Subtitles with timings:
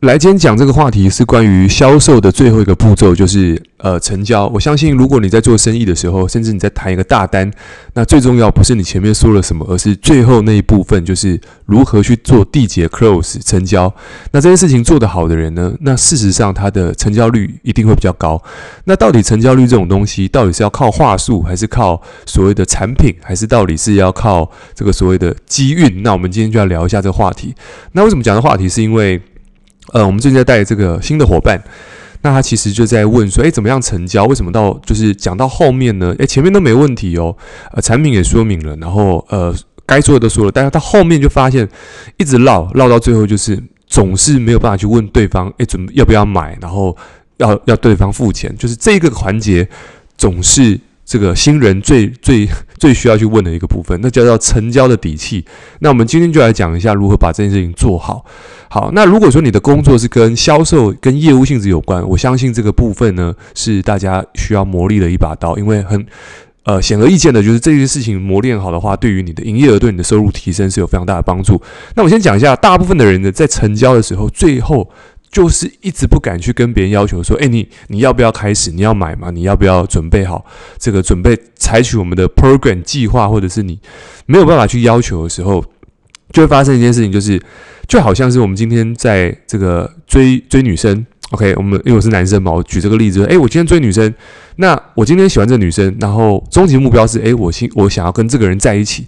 [0.00, 4.46] 来，今天讲这个话题是关于销售的最后一个步骤，就是呃成交。
[4.48, 7.50] 我相信，如果你在做生意的时候，甚至你在谈一个大单，
[7.94, 13.92] 那最重要不是你前面说了什么，而是最后那一部分，就是如何去做缔结 close 成交。
[14.32, 18.40] 那这件事情做得好的人呢，那事实上他的成交率一定会比较高。
[18.84, 26.02] 那到底成交率这种东西，到底是要靠话术，还是靠所谓的产品，还是到底是要靠这个所谓的机运？
[26.02, 27.54] 那我们今天就要聊一下这个话题。
[27.92, 28.68] 那为什么讲这个话题？
[28.68, 29.18] 是因为
[29.92, 31.62] 呃，我们最近在带这个新的伙伴，
[32.22, 34.24] 那他其实就在问说，诶，怎么样成交？
[34.24, 36.14] 为什么到就是讲到后面呢？
[36.18, 37.36] 诶，前面都没问题哦，
[37.72, 39.54] 呃，产品也说明了，然后呃，
[39.86, 41.68] 该说的都说了，但是到后面就发现
[42.16, 46.96] 一直绕绕到最后，就是总是没有办法去问对方，诶，准要不要买，然后
[47.36, 49.68] 要要对方付钱，就是这个环节
[50.16, 50.80] 总是。
[51.06, 55.44] 这个新人最最最需要去问的一个部分，那叫做成交的底气。
[55.78, 58.24] 那我们今天就来讲一下如何把这件事情做好。
[58.68, 66.04] 好，那如果说你的工作是跟销售、跟业务性质有关，我相信这个部分呢是大家需要磨砺的一把刀，因为很
[66.64, 71.62] 呃显而易见的就是这些事情磨练好的话，对于你的营业额、对你的收入提升是有非常大的帮助。
[71.94, 74.90] 那我先讲一下，大部分的人呢在成交的时候，最后。
[75.36, 78.70] 就是一直不敢去跟别人要求说，诶，你你要不要开始？
[78.70, 79.30] 你要买吗？
[79.30, 80.46] 你要不要准备好
[80.78, 83.78] 这个准备采取我们的 program 计划，或者是你
[84.24, 85.62] 没有办法去要求的时候，
[86.32, 87.38] 就会发生一件事情，就是
[87.86, 91.04] 就好像是我们今天在这个追追女生。
[91.32, 94.14] OK，我们因为我是男生嘛，我举这个例子，诶，我今天追女生，
[94.56, 99.04] 那我今天喜欢这女生，然后终极目标是，诶，我心我想要跟这个人在一起，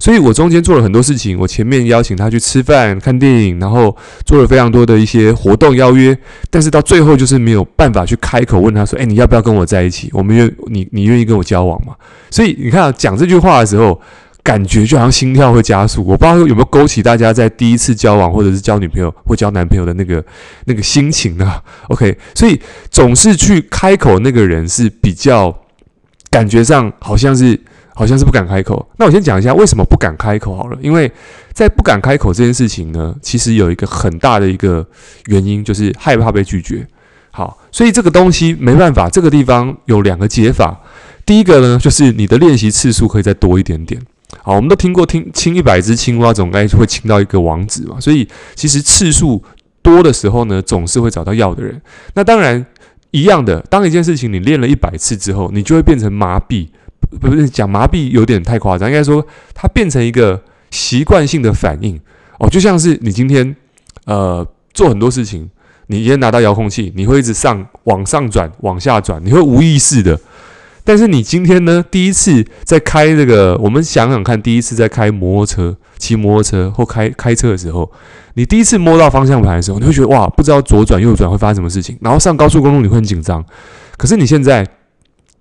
[0.00, 6.18] 所以我中间做了很多事情，我前面邀请她去吃饭、看电影，然后做了非常多的一些活动邀约，
[6.50, 10.10] 但是到最后就是没有办法去开口问她说，诶，你要不要跟我在一起？
[10.12, 11.94] 我们愿你你愿意跟我交往吗？
[12.30, 14.00] 所以你看，讲这句话的时候。
[14.42, 20.24] 感觉就好像心跳会加速，我不知道有没有勾起大家在第一次交往或者是交女朋友或交男朋友的那个
[20.64, 22.60] 那个心情呢？OK，所以
[22.90, 25.54] 总是去开口那个人是比较
[26.30, 27.58] 感觉上好像是
[27.94, 28.88] 好像是不敢开口。
[28.96, 31.10] 那我先讲一下为什么不敢开口好了，因为
[31.52, 34.86] 在不敢开口这件事情呢，其实有一个很大的一个
[35.26, 36.86] 原因就是害怕被拒绝。
[37.30, 40.80] 好，所以这个东西没办法，这个地方有两个解法。
[41.24, 44.00] 第一个呢，就是你的练习次数可以再多一点点。
[44.42, 48.00] 好，我们都听过听亲一百只青蛙，总该会亲到一个王子嘛。
[48.00, 49.42] 所以其实次数
[49.82, 51.80] 多的时候呢，总是会找到要的人。
[52.14, 52.64] 那当然
[53.10, 56.68] 一样的，当一件事情你练了一百次之后，你就会变成麻痹，
[57.20, 62.00] 不是讲麻痹有点太夸张，应该说它变成一个习惯性的反应
[62.38, 63.54] 哦，就像是你今天
[64.06, 65.50] 呃做很多事情，
[65.88, 70.18] 你今天拿到遥控器，你会一直上往上转、往下转，你会无意识的。
[70.90, 71.84] 但是你今天呢？
[71.88, 77.88] 第一次在开这个，我们想想看，第一次在开摩托车、骑摩托车或开开车的时候，
[78.34, 81.96] 你第一次摸到方向盘的时候，你会觉得哇，不知道左转右转会发生什么事情。
[82.00, 83.40] 然后上高速公路你会很紧张。
[83.96, 84.66] 可是你现在，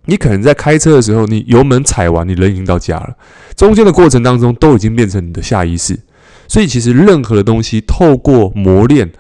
[0.06, 3.16] 你可能在开车的时候，你油门踩完，你人已经到家了。
[3.56, 6.00] 中间的过程当中都已经变成你的下意识。
[6.48, 9.12] 所以其实任何的东西，透过磨练，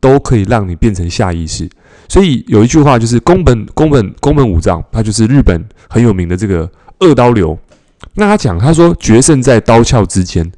[0.00, 1.70] 都可以让你变成下意识。
[2.08, 7.56] 所以有一句话就是宫本宫本宫本武藏，他就是日本很有名的这个二刀流。
[8.14, 10.50] 那他讲，他说决胜在刀鞘之间。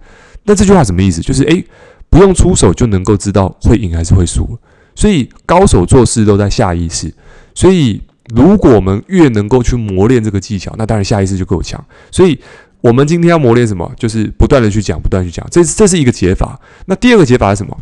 [0.44, 1.20] 那这句话什么意思？
[1.20, 1.64] 就是诶，
[2.08, 4.58] 不用出手就能够知道会赢还是会输。
[4.94, 7.12] 所以高手做事都在下意识。
[7.54, 8.00] 所以
[8.34, 11.84] 如果我们越能够去磨练这个技巧，那当然下意识就够强。
[12.10, 12.38] 所以
[12.80, 13.90] 我们今天要磨练什么？
[13.96, 15.44] 就是不断的去讲，不断去讲。
[15.50, 16.60] 这这是一个解法。
[16.86, 17.76] 那第二个解法是什么？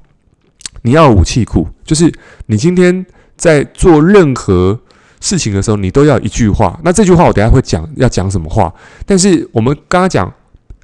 [0.82, 2.10] 你要武器库，就是
[2.46, 3.04] 你今天。
[3.38, 4.78] 在做任何
[5.20, 6.78] 事情的时候，你都要一句话。
[6.84, 8.72] 那这句话我等下会讲，要讲什么话？
[9.06, 10.30] 但是我们刚刚讲，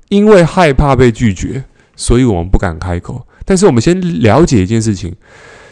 [0.09, 1.62] 因为害怕被拒绝，
[1.94, 3.26] 所以我们不敢开口。
[3.44, 5.15] 但是我们先了解一件事情，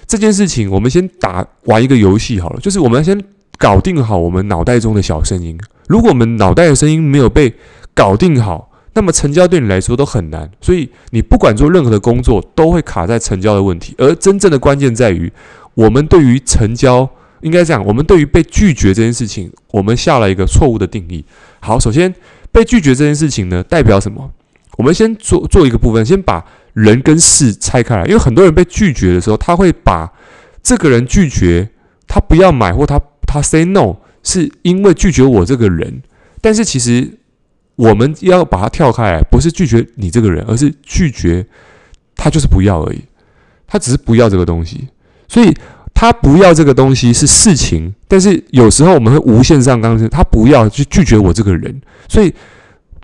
[0.06, 3.18] 这件事情我们先打玩一个游戏好了，就是我们先
[3.58, 5.58] 搞定好我们脑袋中的小声音。
[5.88, 7.54] 如果我们脑袋的声音没有被
[7.94, 10.50] 搞定好，那么成交对你来说都很难。
[10.60, 13.94] 所以你不管做任何的工作，都会卡在成交的问题。
[13.98, 15.32] 而真正的关键在于。
[15.74, 17.08] 我们对于成交
[17.40, 21.24] 应该这样，我们对于被拒绝这件事情，我们下了一个错误的定义。
[21.60, 22.14] 好，首先
[22.50, 24.30] 被拒绝这件事情呢，代表什么？
[24.78, 28.04] 我们先做做一个部分，先把人跟事拆开来。
[28.04, 30.10] 因为很多人被拒绝的时候，他会把
[30.62, 31.68] 这个人拒绝
[32.06, 36.02] 他不要买或他他 say no，是因为拒绝我这个人。
[36.40, 37.18] 但是其实
[37.76, 41.44] 我们要把它跳开来，不是拒绝你这个人，而是拒绝
[42.14, 43.02] 他就是不要而已，
[43.66, 44.88] 他只是不要这个东西。
[45.32, 45.54] 所以
[45.94, 52.34] 他不要这个东西是事情，但是有时候我们会无限上纲，他不要去拒绝我这个人，所以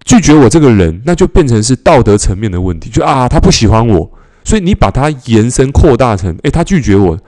[0.05, 4.11] 拒绝我这个人，那就变成是道德层面的问题，就啊他不喜欢我，
[4.45, 7.19] 所以你把它延伸扩大成，诶，他拒绝我，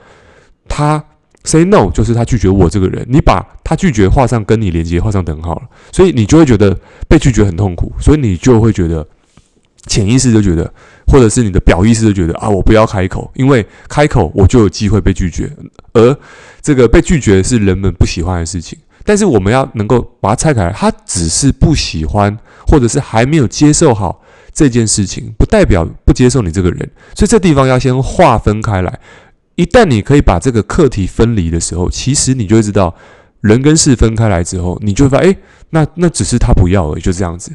[0.67, 1.03] 他
[1.43, 6.77] say no 就是他拒绝我这个人，你把他拒绝画上跟你连接，画上等号了，所以你就会觉得
[7.07, 9.07] 被拒绝很痛苦，所以你就会觉得
[9.87, 10.71] 潜意识就觉得，
[11.07, 15.51] 或者是你的表意识就觉得啊，我不要开口，因为开口我就有机会被拒绝，
[15.93, 16.15] 而
[16.61, 18.77] 这个被拒绝是人们不喜欢的事情。
[19.03, 22.37] 但是我们要能够把它拆开来，他只是不喜欢，
[22.67, 24.21] 或者是还没有接受好
[24.53, 26.87] 这件事情，不代表不接受你这个人。
[27.15, 28.99] 所以这地方要先划分开来。
[29.55, 32.95] 一旦你可以把这个课题分离的时候，其实你就会知道，
[33.41, 35.37] 人跟事分开来之后，你就会发现，诶，
[35.71, 37.51] 那那只是他不要而已，就这样子。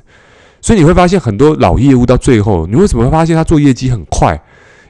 [0.61, 4.41] 所以你会发现很多老业务到最后，你为什么会发现他做业绩很快？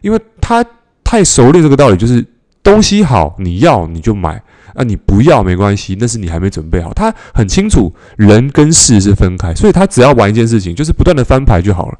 [0.01, 0.65] 因为他
[1.03, 2.25] 太熟练这个道理，就是
[2.63, 4.43] 东西好，你要你就买。
[4.75, 6.93] 啊，你不要没关系，那是你还没准备好。
[6.93, 11.99] 他很清楚人跟事是分开，所以他只要玩一件事情，就是不断的翻牌就好了。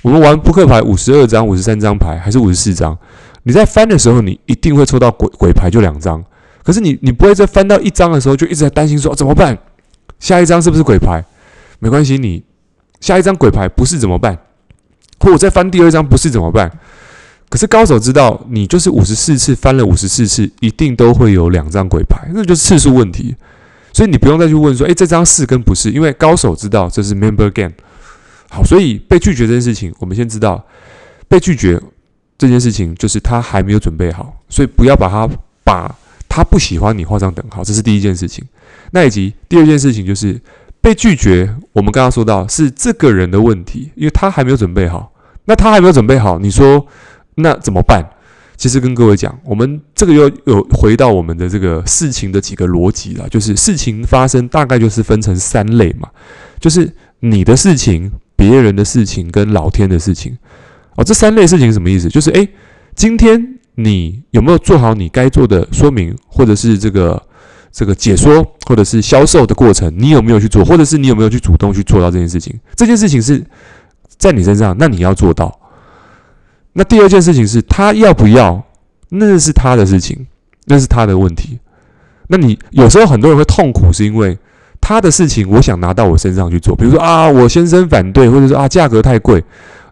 [0.00, 2.96] 我们玩扑克牌，五十二张、五十三张牌还是五十四张？
[3.42, 6.22] 你在翻的时候，你一定会抽到鬼鬼牌，就两张。
[6.62, 9.58] 可是你你不会在翻到一张的时候就一直在担心说，怎么办？
[10.20, 11.24] 下一张是不是鬼牌？
[11.80, 12.44] 没关系，你
[13.04, 14.34] 下一张鬼牌不是怎么办？
[15.20, 16.70] 或我再翻第二张不是怎么办？
[17.50, 23.36] 可是高手知道，你就是五十四次翻了五十四次，一定都会有两张鬼牌，那就是次数问题。
[23.92, 25.90] 所以你不用再去问说，诶，这张是跟不是？
[25.90, 27.74] 因为高手知道这是 member game。
[28.48, 30.64] 好，所以被拒绝这件事情，我们先知道
[31.28, 31.78] 被拒绝
[32.38, 35.28] 这件事情就是他还没有准备好，所以不要把他
[35.62, 35.94] 把
[36.26, 38.42] 他不喜欢你画上等号，这是第一件事情。
[38.92, 40.40] 那以及第二件事情就是
[40.80, 45.12] 被拒绝，我们刚刚说到是这个人的问题，因为他还没有准备好。
[45.44, 46.86] 那他还没有准备好，你说？
[47.34, 48.02] 那怎么办？
[48.56, 56.08] 其实跟各位讲，我们这个又有回到我们的这个事情的几个逻辑了，就是事情发生大概就是分成三类嘛，
[56.60, 56.90] 就是
[57.20, 60.38] 你的事情、别人的事情跟老天的事情。
[60.94, 62.08] 哦，这三类事情什么意思？
[62.08, 62.48] 就是诶，
[62.94, 67.20] 今天你有没有做好你该做的说明，或者是这个
[67.74, 72.56] 这个解说，或者是销售的过程，你有没有去做，或者是你有没有去主动去做到这件事情？
[72.76, 73.44] 这件事情是
[74.16, 75.52] 在你身上，那你要做到。
[76.72, 78.62] 那第二件事情是他要不要，
[79.08, 80.24] 那是他的事情，
[80.66, 81.58] 那是他的问题。
[82.28, 84.38] 那你有时候很多人会痛苦，是因为
[84.80, 86.76] 他的事情，我想拿到我身上去做。
[86.76, 89.42] 比如说啊，我先生反对，或者说啊，价格太贵，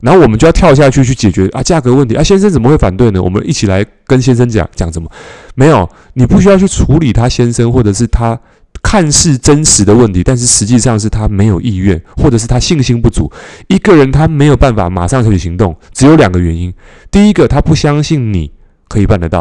[0.03, 3.23] 然后我们就要跳下去去解决啊，价格问题啊，先生怎么会反对呢？
[3.23, 5.11] 我们一起来跟先生讲讲什么？
[5.55, 8.39] 没有，你不需要去处理他先生，或者是他。
[8.83, 13.31] 看似真实的问题，但是实际上是他没有意愿，或者是他信心不足。
[13.69, 16.73] 一个人他没有办法马上采取行动，只有两个原因：
[17.09, 18.51] 第一个，他不相信你
[18.89, 19.41] 可以办得到；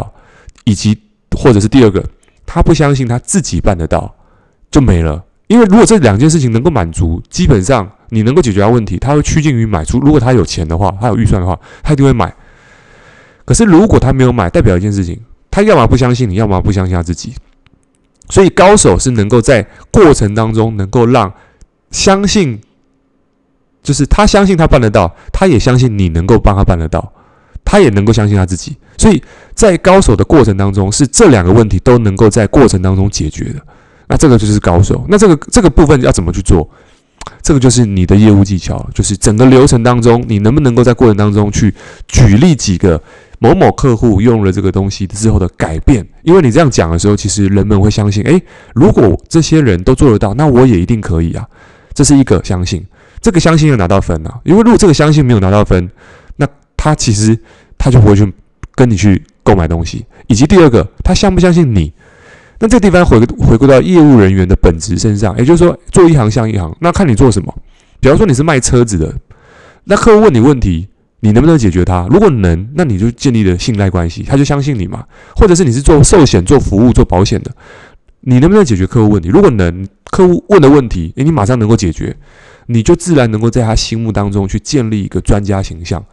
[0.64, 0.96] 以及
[1.36, 2.04] 或者是第二个，
[2.46, 4.14] 他不相信他自己办得到，
[4.70, 5.24] 就没了。
[5.48, 9.98] 因为如果这两件事情能够满足，基本上你能够解决他问题，他会趋近于买出。
[9.98, 12.32] 如果他有钱的话，他有预算的话，他一定会买。
[13.46, 15.18] 可是如果他没有买，代表一件事情：
[15.50, 17.34] 他要么不相信你，要么不相信他自己。
[18.28, 21.32] 所以高手是能够在过程当中能够让
[21.90, 22.60] 相信，
[23.82, 27.12] 就是他相信他办得到，他也相信你能够帮他办得到，
[27.64, 28.76] 他也能够相信他自己。
[28.98, 29.22] 所以
[29.54, 33.60] 在高手的过程当中，是这两个问题都能够在过程当中解决的。
[34.06, 35.04] 那这个就是高手。
[35.08, 36.68] 那这个这个部分要怎么去做？
[37.42, 41.74] 这个就是你的业务技巧，就是整个流程当中，你能不能够在过程当中去
[42.06, 43.02] 举例几个。
[43.38, 48.40] 某某客户用了这个东西之后的改变，因为你这样讲的时候，其实人们会相信，诶，
[48.72, 51.44] 如果这些人都做得到，那我也一定可以啊。
[51.92, 52.86] 这是一个相信，
[53.20, 54.38] 这个相信要拿到分啊。
[54.44, 55.90] 因为如果这个相信没有拿到分，
[56.36, 56.46] 那
[56.76, 57.36] 他其实
[57.76, 58.32] 他就不会去
[58.76, 60.06] 跟你去购买东西。
[60.28, 61.92] 以及第二个，他相不相信你？
[62.62, 67.52] 那这个地方回回归到业务人员的本质身上，也就是说，做一行像一行，那看你做什么。
[67.98, 69.12] 比方说你是卖车子的，
[69.82, 70.88] 那客户问你问题。
[71.24, 72.08] 你能不能解决他？
[72.10, 75.04] 如果能，那你就建立了信赖关系，他就相信你嘛。
[75.36, 77.50] 或者是你是做寿险、做服务、做保险的，
[78.22, 79.28] 你能不能解决客户问题？
[79.28, 82.16] 如果能，客户问的问题，诶，你马上能够解决，
[82.66, 86.04] 你就自然能够在他心目当中去建立一个专家形象。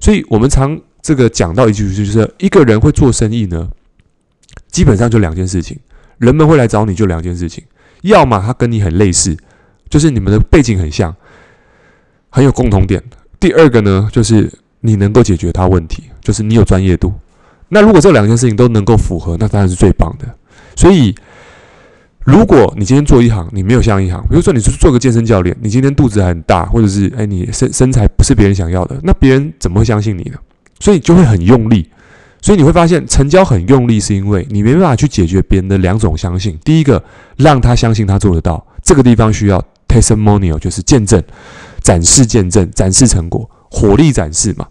[0.00, 3.68] 所以，我们常这个讲到一句，就是一个人会做生意呢，
[4.78, 5.76] 基本上就两件事情，
[6.18, 7.64] 人们会来找你就两件事情，
[8.02, 9.36] 要么他跟你很类似，
[9.90, 11.12] 就是你们的背景很像，
[12.30, 13.02] 很有共同点。
[13.40, 17.12] 第二个呢，就是你能够解决他问题，就是你有专业度。
[17.68, 20.32] 那如果这两件事情都能够符合，那当然是最棒的。
[20.76, 21.12] 所以，
[22.20, 30.38] 如果你今天做一行，你没有像一行，比如说你是做个健身教练，你今天肚子很大，或者是哎你身身材不是别人想要的，那别人怎么会相信你呢？
[30.78, 31.90] 所以就会很用力。
[32.40, 36.58] 所以你会发现成交很用力，是因为你没办法去解决别人的两种相信。
[36.64, 37.02] 第一个，
[37.36, 41.22] 让他相信他做得到，这个地方需要 testimonial，就是见证。
[41.80, 44.66] 展示见证，展示成果，火力展示嘛。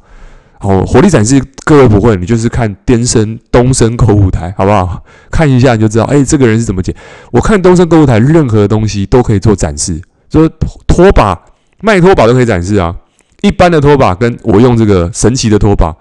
[0.60, 5.04] 好，火力展示各位不会，你就是看东森东升购物台，好不好？
[5.32, 6.96] 看一下你就知道，哎，这个人是怎么解。
[7.32, 10.52] 我看东升购物台，任何东西都可以做展示，就是
[10.86, 11.40] 拖把
[11.82, 12.96] 卖拖把都可以展示啊。
[13.42, 15.96] 一般的拖把跟我用这个神奇的拖把，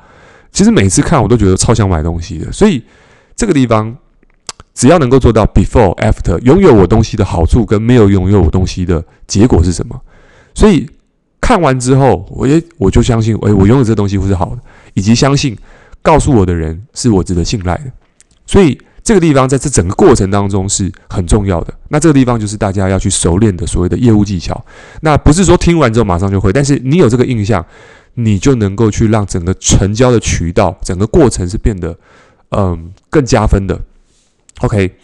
[0.50, 2.50] 其实每次看我都觉得超想买东西的。
[2.50, 2.82] 所以
[3.34, 3.96] 这个地方
[4.74, 10.00] 只要能够做到 before after，拥有我东西的好处跟没有拥有我东西的结果是什么？
[10.54, 10.88] 所以。
[11.38, 14.58] 看完之后，我也我就相信，哎，我拥有这东西会是好的，
[14.94, 15.56] 以及相信
[16.02, 17.84] 告诉我的人是我值得信赖的。
[18.46, 21.72] 所以这个地方在这整个过程当中是很重要的。
[21.86, 24.60] 那这个地方就是大家要去熟练的所谓的业务技巧。
[25.02, 27.64] 那不是说听完之后马上就会，但是你有这个印象，
[28.16, 31.96] 你就能够去让整个成交的渠道，整个过程是变得
[32.50, 33.80] 嗯更加分的。
[34.58, 34.96] OK，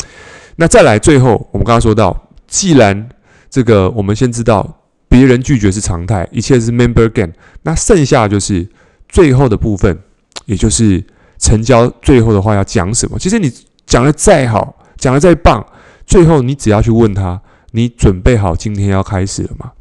[0.56, 3.08] 那再来最后，我们刚刚说到，既然
[3.48, 4.78] 这个我们先知道。
[5.12, 7.30] 别人拒绝是常态，一切是 member gain。
[7.64, 8.66] 那剩下就是
[9.10, 9.98] 最后的部分，
[10.46, 11.04] 也就是
[11.38, 11.86] 成交。
[12.00, 13.18] 最后的话要讲什么？
[13.18, 13.52] 其实你
[13.84, 15.62] 讲的再好，讲的再棒，
[16.06, 17.38] 最后你只要去问他：
[17.72, 19.72] 你准备好今天要开始了吗？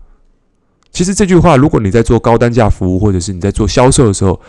[0.91, 4.39] 其实这句话，如果你在做高单价服务，或者是你在做销售的时候，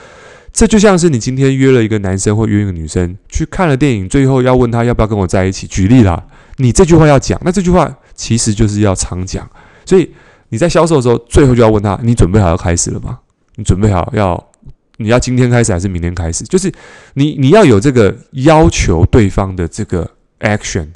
[0.52, 5.66] 这就像是你今天约了一个男生或约一个女生去看了电影，最后要问他要不要跟我在一起。
[5.66, 6.22] 举例啦，
[6.56, 9.48] 你这句话要讲，那这句话其实就是要常讲，
[9.84, 10.10] 所以。
[10.52, 13.18] 你在销售的时候，最后就要问他：你准备好要开始了吗？
[13.56, 14.50] 你准备好要
[14.98, 16.44] 你要今天开始还是明天开始？
[16.44, 16.70] 就是
[17.14, 20.06] 你你要有这个要求对方的这个
[20.40, 20.88] action。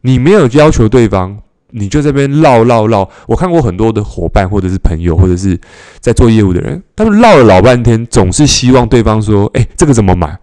[0.00, 1.38] 你没有要求对方，
[1.70, 3.08] 你就这边唠唠唠。
[3.26, 5.58] 我看过很多的伙伴或者是朋友或者是
[6.00, 10.38] 在做业务的人，他们唠了老半天，总是希望对方说：“诶，这个怎么买？”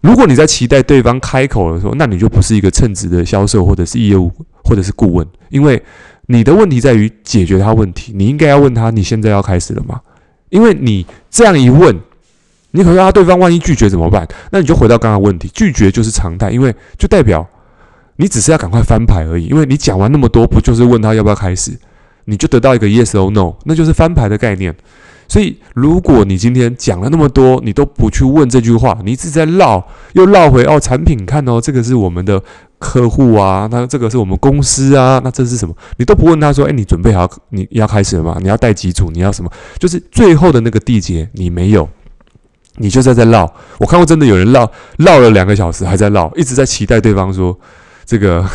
[0.00, 4.32] 如果你在期待对方开口的时候，那你就不是一个称职的销售或者是业务
[4.64, 5.82] 或者是顾问，因为。
[6.30, 9.98] 你的问题在于解决他问题，你应该要问他：你现在要开始了吗？
[10.50, 11.98] 因为你这样一问，
[12.72, 14.28] 你可能他对方万一拒绝怎么办？
[14.50, 17.48] 那你就回到刚刚问题，拒绝就是常态，因为就代表
[18.18, 19.46] 你只是要赶快翻牌而已。
[19.46, 21.72] 因为你讲完那么多，不就是问他要不要开始？
[22.26, 24.76] 你就得到一个 yes or no，那就是翻牌的概念。
[25.26, 32.42] 所以，如果你今天讲了那么多，你都不去问这句话，你一直在绕，又绕回哦，产品看哦，这个是我们的。
[32.80, 35.74] 客户啊，那这个是我们公司啊，那这是什么？
[35.96, 38.38] 你都不问他说，哎，你准备好你要开始了吗？
[38.40, 39.10] 你要带几组？
[39.10, 39.50] 你要什么？
[39.80, 41.88] 就是最后的那个缔结，你没有，
[42.76, 43.52] 你就在在绕。
[43.80, 47.58] 我看过真的有人绕绕了两个小时还在绕，一直在期待对方说
[48.08, 48.48] 这个，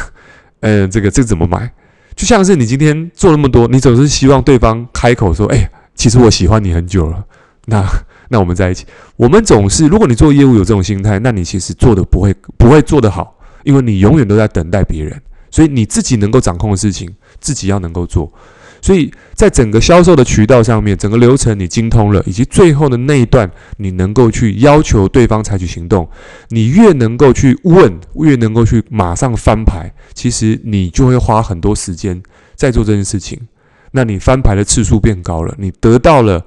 [0.62, 1.72] 嗯， 这个这个怎么买？
[2.16, 7.24] 就像是你今天做那么多，你总是希望对方开口说，哎，其实我喜欢你很久了，
[7.68, 7.86] 那
[8.30, 8.88] 那我们在一起。
[9.16, 13.38] 我们总是，如果你做业务有这种心态，那你其实做的不会不会做得好。
[13.64, 18.30] 因为你永远都在等待别人，所以你自己能够掌控的事情，自己要能够做。
[18.84, 26.08] 所以在整个销售的渠道上面，整个流程你精通了，以及最后的那一段，你能够去要求对方采取行动。
[26.50, 32.22] 你越能够去问，越能够去马上翻牌，其实你就会花很多时间
[32.56, 33.40] 在做这件事情。
[33.92, 36.46] 那你翻牌的次数变高了，你得到了。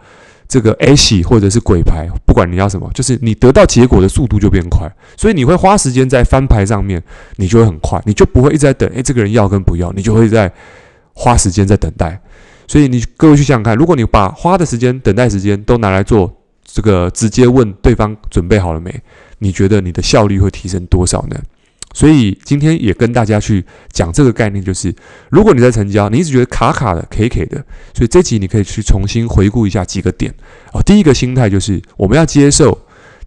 [0.49, 7.03] 这个 A 喜或者是鬼牌，不管你要什么，就是你得到结果的速度就变快，所以你会花时间在翻牌上面，
[7.35, 10.53] 你就会很快，你就不会一直在等，诶，这个人要跟不要，你就会在
[11.15, 12.21] 花时间在等待。
[12.67, 18.93] 所以你各位去想想看，如果你把花的时间、等待时间都拿来做这个直接问对方准备好了没，
[19.39, 21.37] 你觉得你的效率会提升多少呢？
[21.95, 24.95] 所以今天也跟大家去讲这个概念，就是
[25.31, 30.35] 如果你在成交，你一直觉得卡卡的、K K 的，所以这集你可以去重新回顾一下几个点
[30.73, 30.83] 哦。
[30.83, 32.77] 第一个心态就是我们要接受，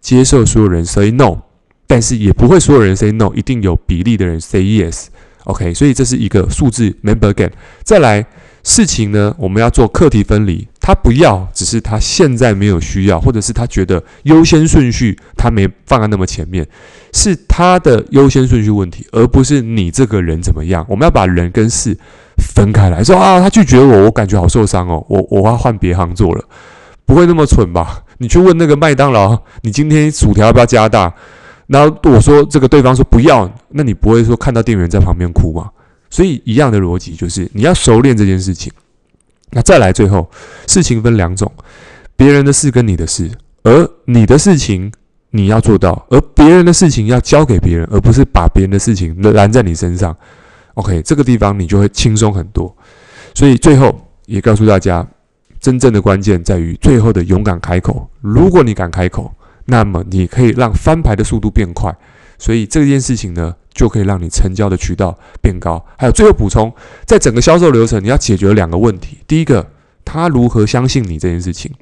[0.00, 1.38] 接受所有人 say no，
[1.86, 5.06] 但是也不会所有人 say no，一定有比例的人 say yes。
[5.44, 7.50] OK，所以这是一个数字 member gain。
[7.82, 8.24] 再来。
[8.62, 10.66] 事情呢，我们要做课题分离。
[10.80, 16.66] 他不要，只是他现在没有需要，或者是他觉得优先顺序他没放在那么前面，
[17.12, 20.84] 是他的优先顺序问题，而不是你这个人怎么样。
[20.88, 21.96] 我们要把人跟事
[22.38, 26.44] 分开来说啊，他拒绝我，我感觉好受伤哦，我我要换别行做了，
[27.04, 28.02] 不会那么蠢吧？
[28.18, 31.12] 你去问那个麦当劳，你今天薯条要不要加大？
[31.68, 35.70] 然后我说这个对方说不要，那你不会说看到店员在旁边哭吗？
[36.10, 38.70] 所以一样的逻辑就是你要熟练这件事情。
[39.52, 40.30] 那再来最后，
[40.66, 41.50] 事情分两种：
[42.16, 43.30] 别人的事跟你的事，
[43.62, 44.92] 而你的事情
[45.30, 50.16] 你要做到，而别人的事情要交给别人，而不是把别人的事情揽在你身上。
[50.74, 52.74] OK，这个地方你就会轻松很多。
[53.34, 55.06] 所以最后也告诉大家，
[55.60, 58.08] 真正的关键在于最后的勇敢开口。
[58.20, 59.32] 如果你敢开口，
[59.64, 61.92] 那么你可以让翻牌的速度变快。
[62.38, 65.82] 所以这件事情呢，就可以让你成交的渠道变高。
[65.96, 66.70] 还有最后补充，
[67.06, 69.66] 在整个销售流程，你要解决两个问题：第一个，
[70.04, 71.72] 他如何相信你这件事情；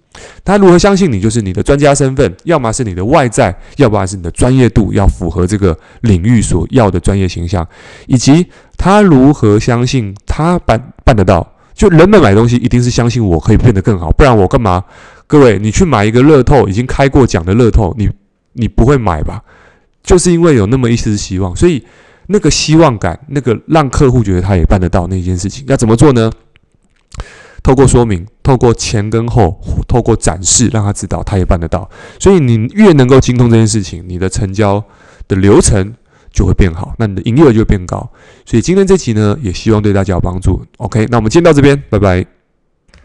[0.44, 1.20] 他如何相信你？
[1.20, 7.66] 就是你的专家身份，要么是你的外在，要不然是你的专业度，要符合这个领域所要的专业形象，
[8.06, 11.44] 以及他如何相信他办办得到？
[11.74, 14.84] 就人们买东西一定是相信我可以变得更好，不然我干嘛？
[15.26, 18.08] 各位，你去买一个乐透已经开过奖的乐透，你
[18.52, 19.42] 你不会买吧？
[20.02, 21.84] 就是因为有那么一丝希望，所以
[22.26, 26.30] 那个希望感，那个让客户觉得他也办得到那件事情，要怎么做呢？
[27.62, 31.90] 透过说明，透过前跟后，透过展示，让他知道他也办得到。
[32.18, 34.82] 所以你越能够精通这件事情，你的成交
[35.26, 35.94] 的流程
[36.32, 38.10] 就会变好，那你的营业额就会变高。
[38.46, 40.64] 所以今天这集呢，也希望对大家有帮助。
[40.78, 42.37] OK，那我们今天到这边，拜拜。